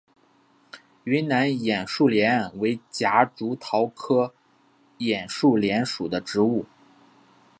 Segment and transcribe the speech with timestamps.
[1.03, 4.33] 云南眼树莲为夹竹桃科
[4.97, 6.65] 眼树莲属的植物。